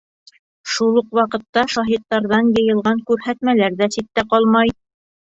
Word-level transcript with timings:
Шул 0.75 0.95
уҡ 1.01 1.11
ваҡытта 1.17 1.63
шаһиттарҙан 1.73 2.49
йыйылған 2.53 3.05
күрһәтмәләр 3.11 3.77
ҙә 3.83 3.89
ситтә 3.97 4.25
ҡалмай. 4.33 4.73